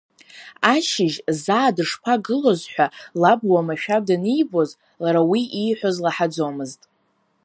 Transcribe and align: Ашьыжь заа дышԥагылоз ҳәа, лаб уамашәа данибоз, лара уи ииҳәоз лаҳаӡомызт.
Ашьыжь 0.73 1.17
заа 1.43 1.69
дышԥагылоз 1.75 2.61
ҳәа, 2.71 2.87
лаб 3.21 3.41
уамашәа 3.51 3.97
данибоз, 4.07 4.69
лара 5.03 5.21
уи 5.31 5.41
ииҳәоз 5.61 5.97
лаҳаӡомызт. 6.03 6.81